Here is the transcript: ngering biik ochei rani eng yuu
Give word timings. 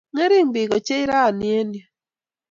ngering 0.13 0.49
biik 0.53 0.71
ochei 0.77 1.03
rani 1.09 1.47
eng 1.59 1.71
yuu 1.77 1.85